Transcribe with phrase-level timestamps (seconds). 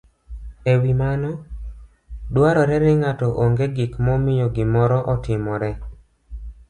[0.71, 1.31] e wi mano,
[2.33, 5.71] dwarore ni ng'ato ong'e gik momiyo gimoro otimore.